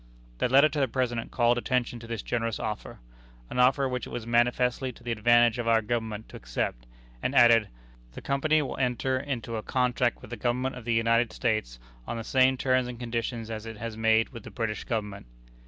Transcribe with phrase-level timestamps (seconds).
[0.39, 2.97] The letter to the President called attention to this generous offer
[3.51, 6.87] an offer which it was manifestly to the advantage of our Government to accept
[7.21, 7.69] and added:
[8.13, 11.77] "The Company will enter into a contract with the Government of the United States
[12.07, 15.27] on the same terms and conditions as it has made with the British Government."